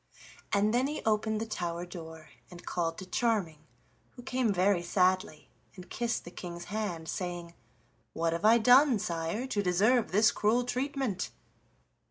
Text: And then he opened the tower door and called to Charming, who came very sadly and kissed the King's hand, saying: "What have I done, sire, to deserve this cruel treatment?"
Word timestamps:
And 0.51 0.73
then 0.73 0.87
he 0.87 1.03
opened 1.05 1.39
the 1.39 1.45
tower 1.45 1.85
door 1.85 2.29
and 2.49 2.65
called 2.65 2.97
to 2.97 3.05
Charming, 3.05 3.59
who 4.15 4.23
came 4.23 4.51
very 4.51 4.81
sadly 4.81 5.47
and 5.75 5.91
kissed 5.91 6.25
the 6.25 6.31
King's 6.31 6.63
hand, 6.73 7.07
saying: 7.07 7.53
"What 8.13 8.33
have 8.33 8.43
I 8.43 8.57
done, 8.57 8.97
sire, 8.97 9.45
to 9.45 9.61
deserve 9.61 10.11
this 10.11 10.31
cruel 10.31 10.63
treatment?" 10.63 11.29